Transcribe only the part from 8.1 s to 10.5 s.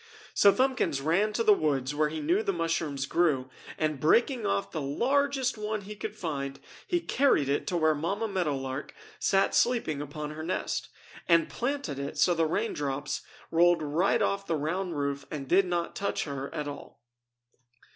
Meadow Lark sat sleeping upon her